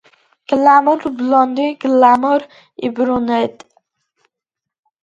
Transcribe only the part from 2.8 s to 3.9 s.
იბრუნეეეტტტ